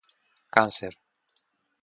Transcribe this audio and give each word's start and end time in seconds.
cáncer 0.55 0.93